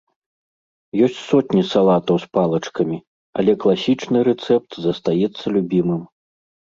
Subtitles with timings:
[1.07, 2.97] Ёсць сотні салатаў з палачкамі,
[3.43, 6.01] але класічны рэцэпт застаецца любімым.